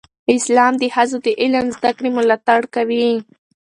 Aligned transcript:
اسلام 0.35 0.73
د 0.81 0.83
ښځو 0.95 1.17
د 1.25 1.27
علم 1.41 1.65
زده 1.75 1.91
کړې 1.97 2.09
ملاتړ 2.17 2.61
کوي. 2.75 3.09